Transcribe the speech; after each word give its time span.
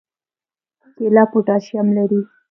کیله 0.95 1.23
پوټاشیم 1.31 1.87
لري 1.97 2.21